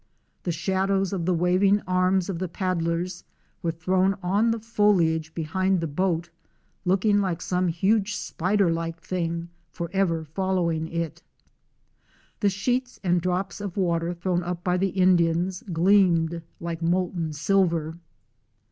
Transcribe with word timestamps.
The 0.41 0.51
shadows 0.51 1.13
of 1.13 1.27
the 1.27 1.33
waving 1.35 1.81
arms 1.85 2.27
of 2.27 2.39
the 2.39 2.47
paddlers 2.47 3.23
were 3.61 3.69
thrown 3.71 4.15
on 4.23 4.49
the 4.49 4.57
foliage 4.59 5.31
behind 5.35 5.79
the 5.79 5.85
boat, 5.85 6.31
looking 6.85 7.19
like 7.21 7.39
some 7.39 7.67
huge 7.67 8.15
spider 8.15 8.71
like 8.71 8.99
thing 8.99 9.49
forever 9.69 10.25
following 10.33 10.87
it. 10.87 11.21
The 12.39 12.49
sheets 12.49 12.99
and 13.03 13.21
drops 13.21 13.61
of 13.61 13.77
water 13.77 14.11
thrown 14.15 14.41
up 14.41 14.63
by 14.63 14.77
the 14.77 14.89
Indians 14.89 15.63
gleamed 15.71 16.41
like 16.59 16.81
molten 16.81 17.31
silver. 17.31 17.99